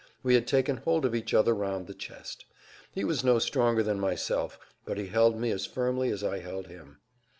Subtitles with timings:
[0.23, 2.45] We had taken hold of each other round the chest.
[2.91, 6.65] He was no stronger than myself, but he held me as firmly as I held
[6.65, 6.97] him.